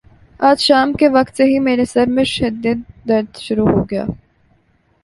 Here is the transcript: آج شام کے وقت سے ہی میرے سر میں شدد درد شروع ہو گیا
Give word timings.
آج 0.39 0.59
شام 0.61 0.93
کے 0.99 1.07
وقت 1.07 1.37
سے 1.37 1.43
ہی 1.43 1.59
میرے 1.67 1.85
سر 1.85 2.07
میں 2.15 2.23
شدد 2.35 2.79
درد 3.09 3.37
شروع 3.37 3.67
ہو 3.69 3.83
گیا 3.91 4.05